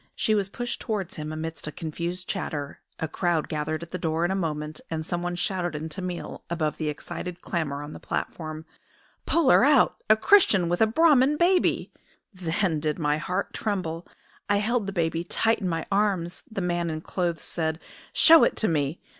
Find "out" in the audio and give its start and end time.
9.63-9.97